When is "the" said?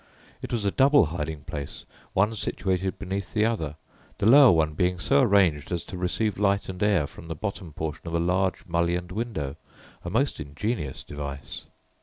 3.35-3.45, 4.17-4.25, 7.27-7.35